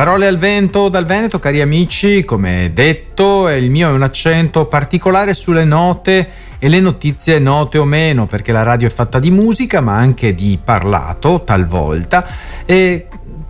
[0.00, 5.34] Parole al vento dal Veneto, cari amici, come detto, il mio è un accento particolare
[5.34, 6.28] sulle note
[6.60, 10.36] e le notizie note o meno, perché la radio è fatta di musica, ma anche
[10.36, 12.24] di parlato talvolta.
[12.64, 13.08] E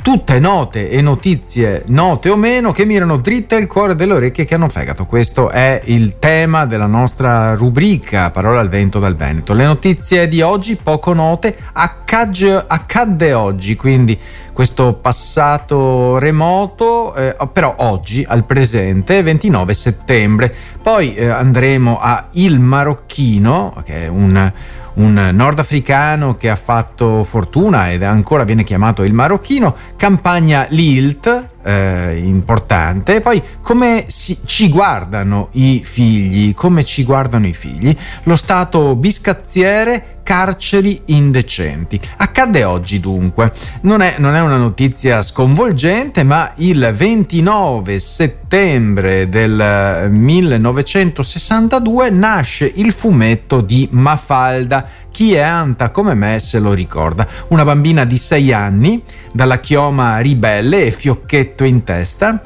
[0.09, 4.55] tutte note e notizie note o meno che mirano dritte al cuore delle orecchie che
[4.55, 5.05] hanno fegato.
[5.05, 9.53] Questo è il tema della nostra rubrica Parola al vento dal Veneto.
[9.53, 14.19] Le notizie di oggi, poco note, accadde, accadde oggi, quindi
[14.51, 20.55] questo passato remoto, eh, però oggi al presente, 29 settembre.
[20.81, 24.53] Poi eh, andremo a Il Marocchino, che è un
[24.99, 32.23] un nordafricano che ha fatto fortuna ed ancora viene chiamato il marocchino, campagna Lilt, eh,
[32.25, 33.17] importante.
[33.17, 38.97] E poi come si, ci guardano i figli, come ci guardano i figli, lo Stato
[38.97, 42.01] biscazziere carceri indecenti.
[42.19, 43.53] Accadde oggi dunque.
[43.83, 52.93] Non è, non è, una notizia sconvolgente, ma il 29 settembre del 1962 nasce il
[52.93, 57.27] fumetto di Mafalda chi è Anta come me se lo ricorda.
[57.49, 60.93] Una bambina di 6 anni, dalla chioma ribelle e
[61.59, 62.41] fiocchetto in testa,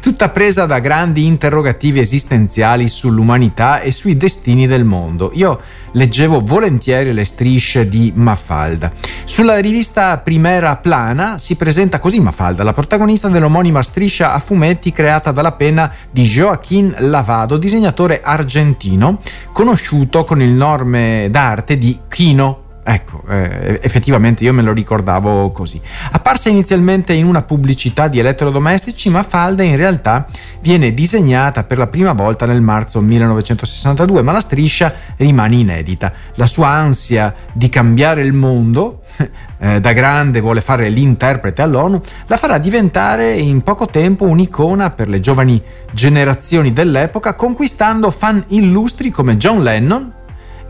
[0.00, 5.32] tutta presa da grandi interrogativi esistenziali sull'umanità e sui destini del mondo.
[5.34, 5.60] Io
[5.92, 8.92] leggevo volentieri le strisce di Mafalda.
[9.24, 15.32] Sulla rivista Primera Plana si presenta così Mafalda, la protagonista dell'omonima striscia a fumetti creata
[15.32, 19.18] dalla penna di Joaquín Lavado, disegnatore argentino,
[19.52, 25.80] conosciuto con il nome d'arte di Kino Ecco, eh, effettivamente io me lo ricordavo così.
[26.10, 30.26] Apparsa inizialmente in una pubblicità di elettrodomestici, ma Falda in realtà
[30.60, 36.12] viene disegnata per la prima volta nel marzo 1962, ma la striscia rimane inedita.
[36.34, 39.02] La sua ansia di cambiare il mondo,
[39.58, 45.08] eh, da grande vuole fare l'interprete all'ONU, la farà diventare in poco tempo un'icona per
[45.08, 50.12] le giovani generazioni dell'epoca, conquistando fan illustri come John Lennon,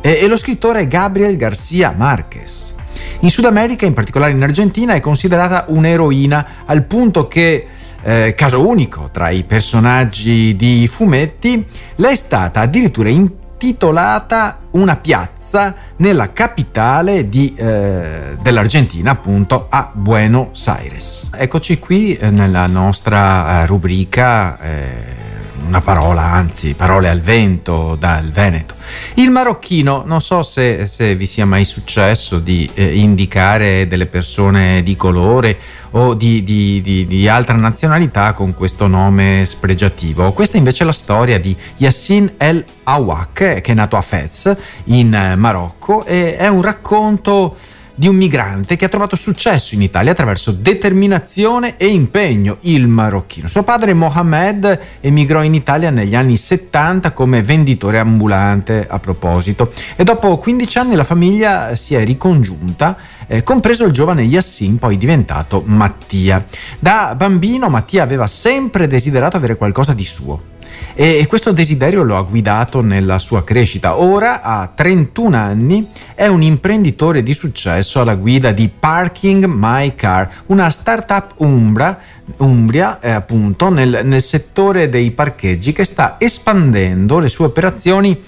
[0.02, 2.74] e, lo scrittore Gabriel García Márquez.
[3.20, 7.66] In Sud America, in particolare in Argentina, è considerata un'eroina al punto che,
[8.02, 11.64] eh, caso unico tra i personaggi di fumetti,
[11.96, 20.66] le è stata addirittura intitolata una piazza nella capitale di, eh, dell'Argentina, appunto a Buenos
[20.66, 21.30] Aires.
[21.32, 25.31] Eccoci qui eh, nella nostra eh, rubrica eh,
[25.66, 28.74] una parola, anzi parole al vento dal Veneto.
[29.14, 34.82] Il marocchino, non so se, se vi sia mai successo di eh, indicare delle persone
[34.82, 35.58] di colore
[35.92, 40.32] o di, di, di, di, altra nazionalità con questo nome spregiativo.
[40.32, 45.34] Questa invece è la storia di Yassin El Awak, che è nato a Fez in
[45.36, 47.56] Marocco, e è un racconto
[47.94, 53.48] di un migrante che ha trovato successo in Italia attraverso determinazione e impegno, il marocchino.
[53.48, 60.04] Suo padre Mohamed emigrò in Italia negli anni 70 come venditore ambulante a proposito e
[60.04, 62.96] dopo 15 anni la famiglia si è ricongiunta,
[63.32, 66.44] eh, compreso il giovane Yassin, poi diventato Mattia.
[66.78, 70.50] Da bambino Mattia aveva sempre desiderato avere qualcosa di suo
[70.94, 73.98] e questo desiderio lo ha guidato nella sua crescita.
[73.98, 80.28] Ora, a 31 anni, è un imprenditore di successo alla guida di Parking My Car,
[80.46, 81.98] una startup umbra,
[82.36, 88.22] Umbria, eh, appunto, nel, nel settore dei parcheggi che sta espandendo le sue operazioni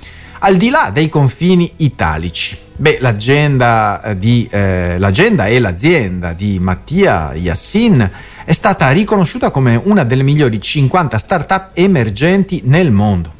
[0.44, 2.58] al di là dei confini italici.
[2.76, 8.10] Beh, l'agenda, eh, di, eh, l'agenda e l'azienda di Mattia Yassin
[8.44, 13.32] è stata riconosciuta come una delle migliori 50 start-up emergenti nel mondo.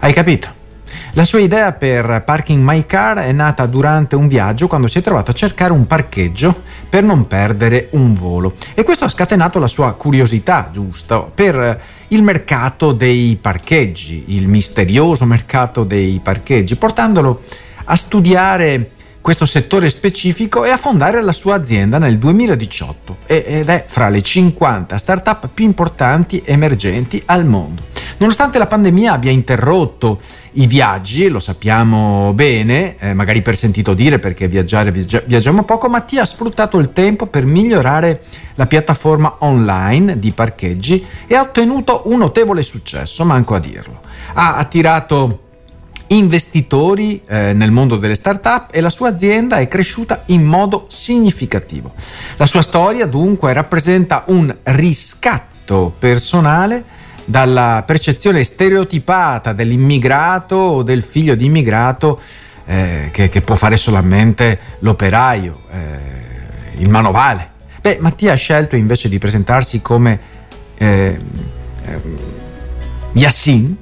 [0.00, 0.60] Hai capito?
[1.14, 5.02] La sua idea per Parking My Car è nata durante un viaggio quando si è
[5.02, 9.66] trovato a cercare un parcheggio per non perdere un volo e questo ha scatenato la
[9.66, 17.42] sua curiosità, giusto, per il mercato dei parcheggi, il misterioso mercato dei parcheggi, portandolo
[17.84, 23.84] a studiare questo settore specifico e a fondare la sua azienda nel 2018 ed è
[23.86, 27.82] fra le 50 start-up più importanti emergenti al mondo.
[28.22, 30.20] Nonostante la pandemia abbia interrotto
[30.52, 35.88] i viaggi, lo sappiamo bene, eh, magari per sentito dire perché viaggiare viaggi- viaggiamo poco,
[35.88, 38.22] Mattia ha sfruttato il tempo per migliorare
[38.54, 44.02] la piattaforma online di parcheggi e ha ottenuto un notevole successo, manco a dirlo.
[44.34, 45.40] Ha attirato
[46.06, 51.92] investitori eh, nel mondo delle start-up e la sua azienda è cresciuta in modo significativo.
[52.36, 61.34] La sua storia dunque rappresenta un riscatto personale dalla percezione stereotipata dell'immigrato o del figlio
[61.34, 62.20] di immigrato
[62.64, 67.50] eh, che, che, può fare solamente l'operaio, eh, il manovale
[67.82, 70.20] Beh, Mattia ha scelto invece di presentarsi come
[70.78, 71.18] eh,
[71.84, 72.00] eh,
[73.14, 73.76] Yassin,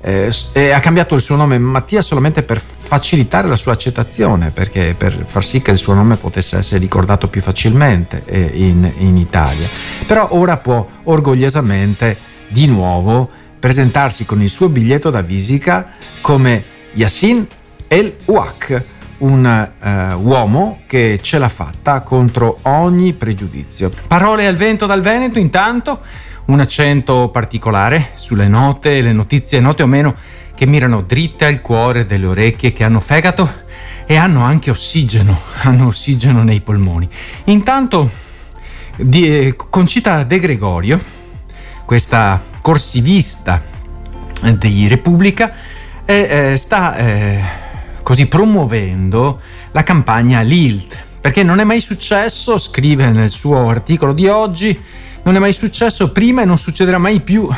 [0.00, 4.94] eh, e ha cambiato il suo nome Mattia solamente per facilitare la sua accettazione, perché
[4.96, 9.18] per far sì che il suo nome potesse essere ricordato più facilmente eh, in, in
[9.18, 9.68] Italia.
[10.06, 12.16] Però ora può orgogliosamente
[12.48, 17.46] di nuovo presentarsi con il suo biglietto da visita come Yassin
[17.88, 18.84] El Ouak,
[19.18, 23.90] un uh, uomo che ce l'ha fatta contro ogni pregiudizio.
[24.06, 26.00] Parole al vento dal Veneto intanto
[26.46, 30.14] un accento particolare sulle note, le notizie note o meno
[30.54, 33.62] che mirano dritte al cuore delle orecchie che hanno fegato
[34.06, 37.08] e hanno anche ossigeno, hanno ossigeno nei polmoni.
[37.44, 38.10] Intanto
[38.96, 41.00] di, eh, Concita De Gregorio,
[41.94, 43.62] questa corsivista
[44.58, 45.52] di Repubblica,
[46.04, 47.40] eh, eh, sta eh,
[48.02, 54.26] così promuovendo la campagna LILT, perché non è mai successo, scrive nel suo articolo di
[54.26, 54.76] oggi,
[55.22, 57.48] non è mai successo prima e non succederà mai più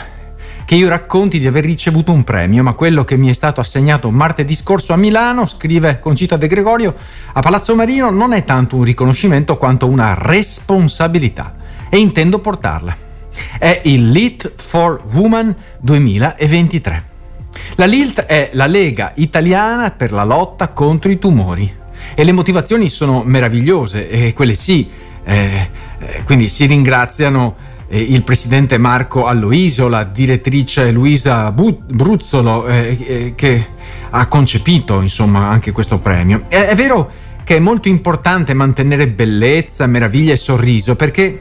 [0.66, 4.10] che io racconti di aver ricevuto un premio, ma quello che mi è stato assegnato
[4.10, 6.94] martedì scorso a Milano, scrive Concita De Gregorio,
[7.32, 11.54] a Palazzo Marino non è tanto un riconoscimento quanto una responsabilità
[11.88, 13.05] e intendo portarla.
[13.58, 17.14] È il LIT for Woman 2023.
[17.76, 21.72] La LILT è la Lega Italiana per la lotta contro i tumori
[22.14, 24.88] e le motivazioni sono meravigliose e quelle sì
[25.24, 25.68] eh,
[25.98, 27.56] eh, quindi si ringraziano
[27.88, 33.66] eh, il presidente Marco Alloiso, la direttrice Luisa Bruzzolo eh, eh, che
[34.10, 36.44] ha concepito insomma anche questo premio.
[36.48, 37.10] È, è vero
[37.44, 41.38] che è molto importante mantenere bellezza, meraviglia e sorriso perché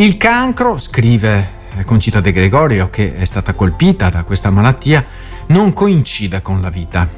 [0.00, 5.04] il cancro, scrive Concita De Gregorio, che è stata colpita da questa malattia,
[5.46, 7.08] non coincide con la vita.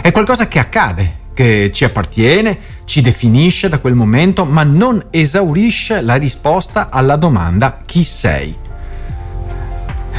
[0.00, 6.02] È qualcosa che accade, che ci appartiene, ci definisce da quel momento, ma non esaurisce
[6.02, 8.56] la risposta alla domanda chi sei.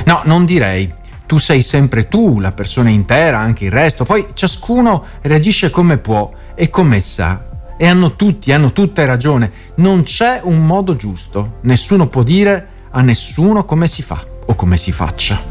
[0.04, 0.92] No, non direi.
[1.26, 4.04] Tu sei sempre tu, la persona intera, anche il resto.
[4.04, 7.54] Poi ciascuno reagisce come può e come sa.
[7.78, 9.52] E hanno tutti, hanno tutte ragione.
[9.76, 11.58] Non c'è un modo giusto.
[11.62, 15.42] Nessuno può dire a nessuno come si fa o come si faccia.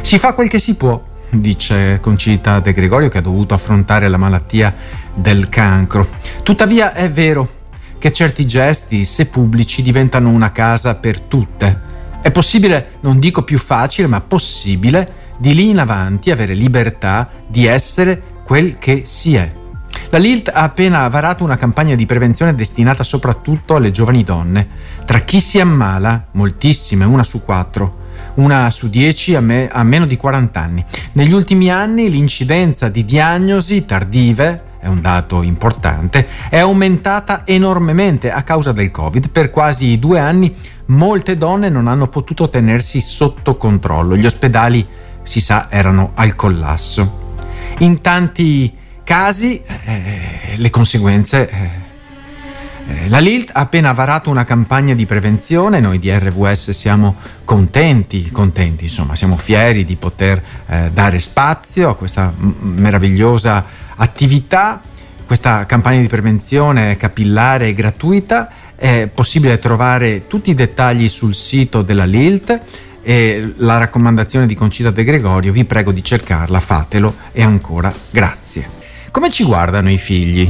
[0.00, 4.16] Si fa quel che si può dice Concita De Gregorio che ha dovuto affrontare la
[4.16, 4.74] malattia
[5.14, 6.08] del cancro.
[6.42, 7.56] Tuttavia è vero
[7.98, 11.86] che certi gesti, se pubblici, diventano una casa per tutte.
[12.22, 17.66] È possibile, non dico più facile, ma possibile, di lì in avanti avere libertà di
[17.66, 19.57] essere quel che si è.
[20.10, 24.66] La LILT ha appena varato una campagna di prevenzione destinata soprattutto alle giovani donne.
[25.04, 28.06] Tra chi si ammala, moltissime, una su quattro,
[28.36, 30.84] una su dieci a, me, a meno di 40 anni.
[31.12, 38.44] Negli ultimi anni l'incidenza di diagnosi tardive è un dato importante, è aumentata enormemente a
[38.44, 39.28] causa del Covid.
[39.28, 40.56] Per quasi due anni
[40.86, 44.16] molte donne non hanno potuto tenersi sotto controllo.
[44.16, 44.86] Gli ospedali,
[45.22, 47.26] si sa, erano al collasso.
[47.80, 51.70] In tanti casi eh, le conseguenze eh,
[52.88, 58.30] eh, la LILT ha appena varato una campagna di prevenzione, noi di RVS siamo contenti,
[58.30, 63.64] contenti insomma, siamo fieri di poter eh, dare spazio a questa m- meravigliosa
[63.96, 64.78] attività.
[65.24, 71.34] Questa campagna di prevenzione è capillare e gratuita, è possibile trovare tutti i dettagli sul
[71.34, 72.60] sito della LILT
[73.00, 78.77] e la raccomandazione di Concita De Gregorio, vi prego di cercarla, fatelo e ancora grazie.
[79.18, 80.48] Come ci guardano i figli?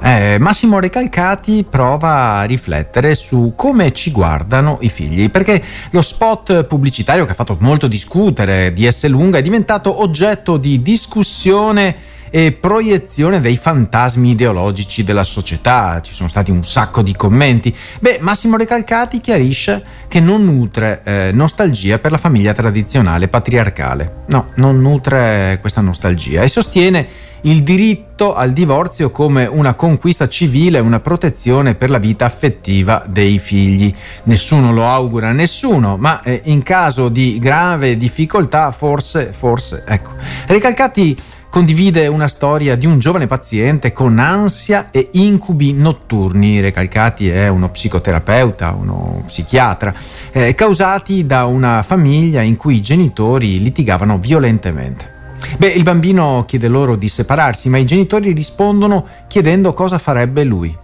[0.00, 6.66] Eh, Massimo Recalcati prova a riflettere su come ci guardano i figli, perché lo spot
[6.66, 9.08] pubblicitario che ha fatto molto discutere di S.
[9.08, 11.96] Lunga è diventato oggetto di discussione
[12.30, 16.00] e proiezione dei fantasmi ideologici della società.
[16.00, 17.74] Ci sono stati un sacco di commenti.
[17.98, 24.24] Beh, Massimo Recalcati chiarisce che non nutre eh, nostalgia per la famiglia tradizionale patriarcale.
[24.28, 30.78] No, non nutre questa nostalgia e sostiene il diritto al divorzio come una conquista civile,
[30.78, 33.94] una protezione per la vita affettiva dei figli.
[34.24, 40.10] Nessuno lo augura a nessuno, ma eh, in caso di grave difficoltà forse, forse, ecco.
[40.46, 41.16] Ricalcati
[41.50, 47.70] condivide una storia di un giovane paziente con ansia e incubi notturni, Recalcati è uno
[47.70, 49.92] psicoterapeuta, uno psichiatra,
[50.30, 55.18] eh, causati da una famiglia in cui i genitori litigavano violentemente.
[55.58, 60.74] Beh, il bambino chiede loro di separarsi, ma i genitori rispondono chiedendo cosa farebbe lui.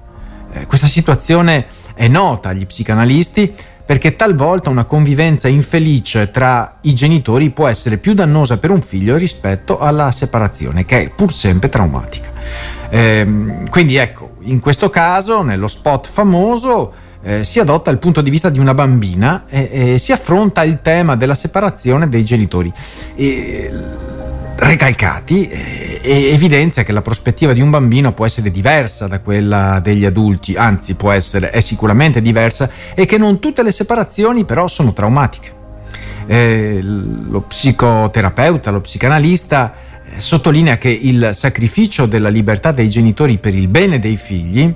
[0.53, 3.55] Eh, questa situazione è nota agli psicanalisti
[3.87, 9.17] perché talvolta una convivenza infelice tra i genitori può essere più dannosa per un figlio
[9.17, 12.29] rispetto alla separazione, che è pur sempre traumatica.
[12.91, 13.27] Eh,
[13.71, 18.51] quindi ecco, in questo caso, nello spot famoso, eh, si adotta il punto di vista
[18.51, 22.73] di una bambina e, e si affronta il tema della separazione dei genitori.
[23.15, 23.73] E,
[24.57, 30.05] recalcati e evidenzia che la prospettiva di un bambino può essere diversa da quella degli
[30.05, 34.93] adulti, anzi può essere, è sicuramente diversa e che non tutte le separazioni però sono
[34.93, 35.55] traumatiche.
[36.27, 43.55] Eh, lo psicoterapeuta, lo psicanalista eh, sottolinea che il sacrificio della libertà dei genitori per
[43.55, 44.75] il bene dei figli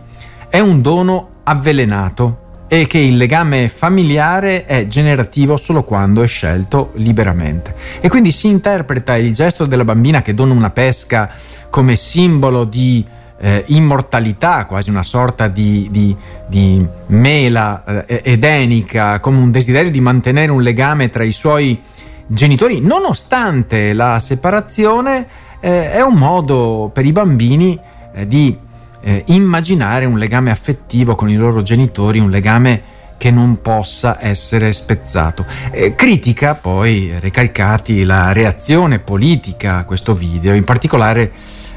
[0.49, 6.93] è un dono avvelenato e che il legame familiare è generativo solo quando è scelto
[6.95, 7.75] liberamente.
[8.01, 11.31] E quindi si interpreta il gesto della bambina che dona una pesca
[11.69, 13.05] come simbolo di
[13.41, 16.15] eh, immortalità, quasi una sorta di, di,
[16.47, 21.83] di mela eh, edenica, come un desiderio di mantenere un legame tra i suoi
[22.29, 25.27] genitori, nonostante la separazione,
[25.59, 27.77] eh, è un modo per i bambini
[28.15, 28.57] eh, di
[29.03, 34.73] eh, immaginare un legame affettivo con i loro genitori, un legame che non possa essere
[34.73, 35.45] spezzato.
[35.71, 41.31] Eh, critica poi Recalcati la reazione politica a questo video, in particolare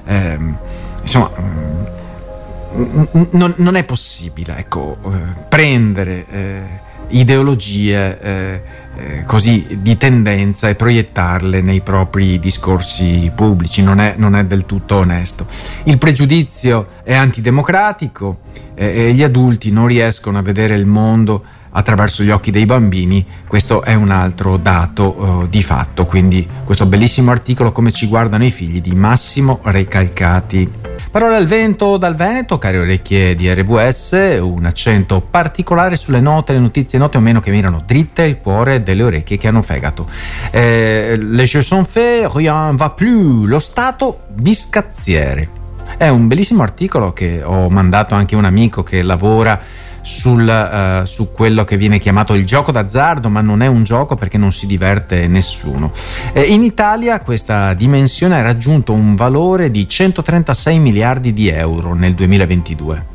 [0.05, 0.57] ehm,
[1.01, 6.63] insomma, mm, non, non, è possibile ecco, eh, prendere eh,
[7.13, 8.61] ideologie eh,
[8.95, 14.65] eh, così di tendenza e proiettarle nei propri discorsi pubblici, non è, non è del
[14.65, 15.47] tutto onesto.
[15.83, 18.39] Il pregiudizio è antidemocratico
[18.75, 21.43] eh, e gli adulti non riescono a vedere il mondo
[21.75, 26.85] attraverso gli occhi dei bambini, questo è un altro dato uh, di fatto, quindi questo
[26.85, 30.92] bellissimo articolo come ci guardano i figli di Massimo Recalcati.
[31.13, 36.57] Parole al vento dal Veneto, cari orecchie di RVS, un accento particolare sulle note, le
[36.57, 40.09] notizie note o meno che mirano dritte il cuore delle orecchie che hanno fegato.
[40.49, 45.47] Eh, les jeux sont faits, rien va plus, lo Stato biscazziere.
[45.97, 49.61] È un bellissimo articolo che ho mandato anche a un amico che lavora
[50.03, 54.15] sul, uh, su quello che viene chiamato il gioco d'azzardo, ma non è un gioco
[54.15, 55.91] perché non si diverte nessuno.
[56.33, 62.13] Eh, in Italia questa dimensione ha raggiunto un valore di 136 miliardi di euro nel
[62.13, 63.11] 2022.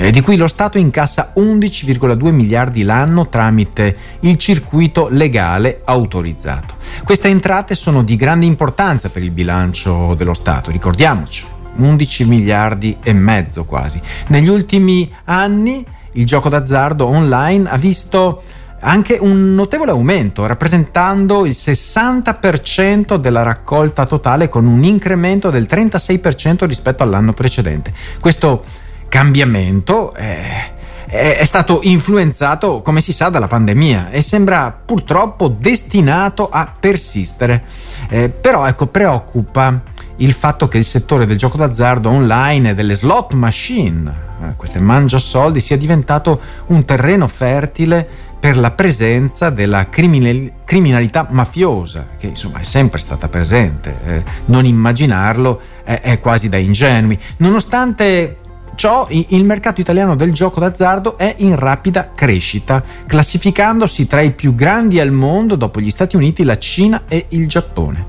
[0.00, 6.76] Eh, di cui lo Stato incassa 11,2 miliardi l'anno tramite il circuito legale autorizzato.
[7.02, 11.44] Queste entrate sono di grande importanza per il bilancio dello Stato, ricordiamoci,
[11.78, 14.00] 11 miliardi e mezzo quasi.
[14.28, 15.84] Negli ultimi anni
[16.18, 18.42] il gioco d'azzardo online ha visto
[18.80, 26.64] anche un notevole aumento, rappresentando il 60% della raccolta totale con un incremento del 36%
[26.66, 27.92] rispetto all'anno precedente.
[28.20, 28.64] Questo
[29.08, 30.72] cambiamento è,
[31.06, 37.64] è, stato influenzato, come si sa, dalla pandemia e sembra purtroppo destinato a persistere.
[38.08, 39.82] Eh, però ecco, preoccupa
[40.18, 44.78] il fatto che il settore del gioco d'azzardo online e delle slot machine eh, queste
[44.78, 48.06] mangiasoldi sia diventato un terreno fertile
[48.38, 53.96] per la presenza della criminal- criminalità mafiosa, che insomma è sempre stata presente.
[54.06, 57.18] Eh, non immaginarlo è, è quasi da ingenui.
[57.38, 58.36] Nonostante
[58.78, 64.54] ciò, il mercato italiano del gioco d'azzardo è in rapida crescita, classificandosi tra i più
[64.54, 68.06] grandi al mondo dopo gli Stati Uniti, la Cina e il Giappone.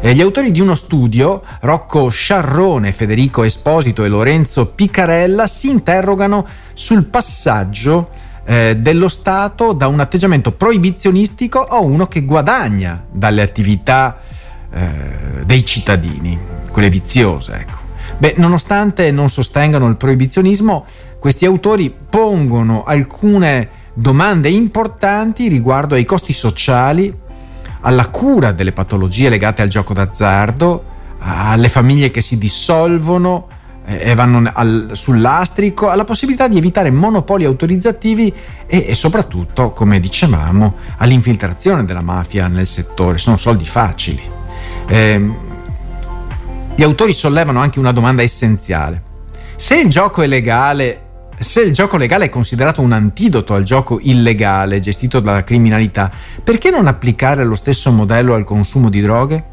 [0.00, 6.44] Eh, gli autori di uno studio, Rocco Sciarrone, Federico Esposito e Lorenzo Piccarella, si interrogano
[6.72, 8.10] sul passaggio
[8.44, 14.18] eh, dello Stato da un atteggiamento proibizionistico a uno che guadagna dalle attività
[14.72, 14.88] eh,
[15.44, 16.36] dei cittadini,
[16.72, 17.87] quelle viziose, ecco.
[18.18, 20.84] Beh, nonostante non sostengano il proibizionismo,
[21.20, 27.16] questi autori pongono alcune domande importanti riguardo ai costi sociali,
[27.82, 30.84] alla cura delle patologie legate al gioco d'azzardo,
[31.20, 33.46] alle famiglie che si dissolvono
[33.84, 38.32] eh, e vanno al, sull'astrico, alla possibilità di evitare monopoli autorizzativi
[38.66, 43.18] e, e, soprattutto, come dicevamo, all'infiltrazione della mafia nel settore.
[43.18, 44.22] Sono soldi facili.
[44.88, 45.46] Eh,
[46.78, 49.02] gli autori sollevano anche una domanda essenziale.
[49.56, 53.98] Se il gioco è legale, se il gioco legale è considerato un antidoto al gioco
[54.00, 56.08] illegale gestito dalla criminalità,
[56.44, 59.44] perché non applicare lo stesso modello al consumo di droghe?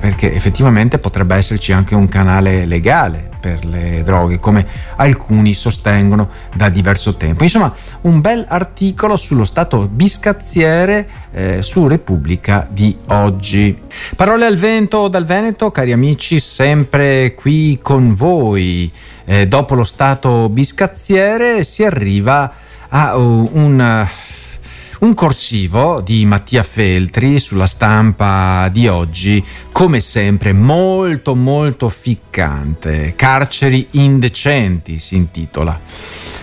[0.00, 6.68] Perché effettivamente potrebbe esserci anche un canale legale per le droghe, come alcuni sostengono da
[6.68, 7.42] diverso tempo.
[7.42, 13.76] Insomma, un bel articolo sullo stato biscazziere eh, su Repubblica di oggi.
[14.16, 18.90] Parole al vento dal Veneto, cari amici, sempre qui con voi.
[19.24, 22.52] Eh, dopo lo stato biscazziere si arriva
[22.88, 24.06] a uh, un
[25.00, 33.12] Un corsivo di Mattia Feltri sulla stampa di oggi, come sempre molto molto ficcante.
[33.14, 35.80] Carceri indecenti si intitola.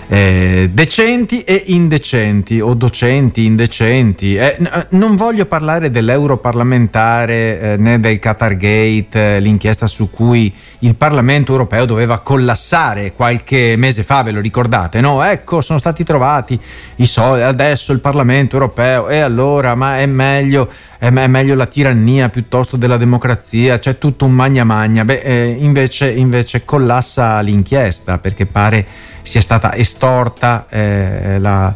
[0.08, 4.36] Eh, decenti e indecenti o docenti indecenti.
[4.36, 10.54] Eh, n- non voglio parlare dell'europarlamentare eh, né del Qatar Gate, eh, l'inchiesta su cui
[10.80, 15.02] il Parlamento europeo doveva collassare qualche mese fa, ve lo ricordate?
[15.02, 16.58] No, ecco, sono stati trovati
[16.98, 22.30] i soldi, adesso il Parlamento europeo e allora, ma è meglio, è meglio la tirannia
[22.30, 25.04] piuttosto della democrazia, c'è tutto un magna magna.
[25.04, 28.86] Beh, eh, invece, invece collassa l'inchiesta perché pare
[29.24, 31.74] sia stata estorta eh, la,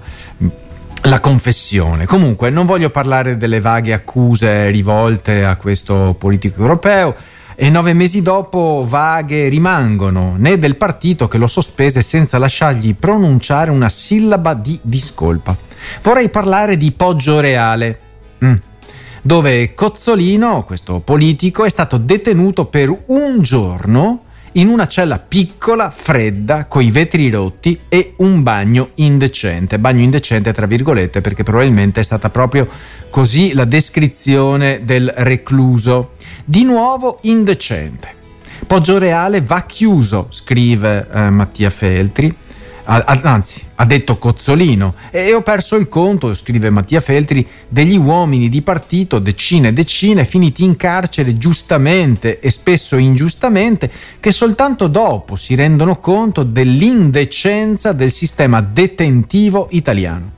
[1.03, 2.05] la confessione.
[2.05, 7.15] Comunque non voglio parlare delle vaghe accuse rivolte a questo politico europeo
[7.61, 13.69] e nove mesi dopo vaghe rimangono né del partito che lo sospese senza lasciargli pronunciare
[13.69, 15.67] una sillaba di discolpa.
[16.01, 17.99] Vorrei parlare di Poggio Reale.
[18.43, 18.55] Mm
[19.21, 26.65] dove Cozzolino, questo politico, è stato detenuto per un giorno in una cella piccola, fredda,
[26.65, 29.77] coi vetri rotti e un bagno indecente.
[29.77, 32.67] Bagno indecente tra virgolette perché probabilmente è stata proprio
[33.09, 36.11] così la descrizione del recluso.
[36.43, 38.17] Di nuovo indecente.
[38.65, 42.35] Poggio Reale va chiuso, scrive eh, Mattia Feltri
[42.89, 48.61] anzi ha detto Cozzolino e ho perso il conto, scrive Mattia Feltri, degli uomini di
[48.61, 55.55] partito, decine e decine, finiti in carcere giustamente e spesso ingiustamente, che soltanto dopo si
[55.55, 60.37] rendono conto dell'indecenza del sistema detentivo italiano.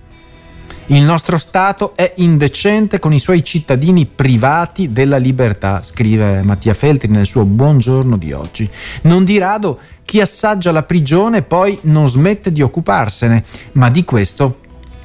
[0.87, 7.07] Il nostro Stato è indecente con i suoi cittadini privati della libertà, scrive Mattia Feltri
[7.07, 8.69] nel suo Buongiorno di oggi.
[9.03, 14.59] Non di rado chi assaggia la prigione poi non smette di occuparsene, ma di questo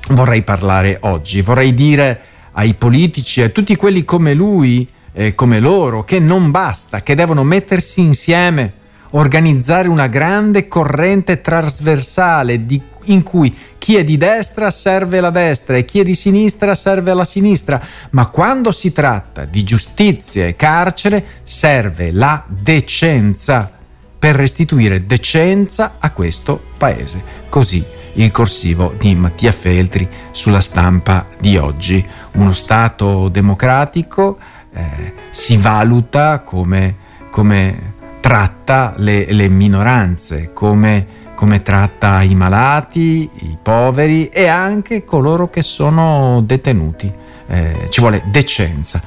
[0.08, 1.42] vorrei parlare oggi.
[1.42, 2.20] Vorrei dire
[2.52, 7.44] ai politici, a tutti quelli come lui, eh, come loro, che non basta, che devono
[7.44, 8.72] mettersi insieme,
[9.10, 15.76] organizzare una grande corrente trasversale di, in cui chi è di destra serve la destra
[15.76, 20.56] e chi è di sinistra serve la sinistra, ma quando si tratta di giustizia e
[20.56, 23.70] carcere serve la decenza
[24.18, 27.22] per restituire decenza a questo paese.
[27.48, 32.04] Così il corsivo di Mattia Feltri sulla stampa di oggi.
[32.32, 34.38] Uno Stato democratico
[34.74, 36.96] eh, si valuta come,
[37.30, 37.94] come
[38.26, 45.62] tratta le, le minoranze, come, come tratta i malati, i poveri e anche coloro che
[45.62, 47.12] sono detenuti.
[47.46, 49.00] Eh, ci vuole decenza.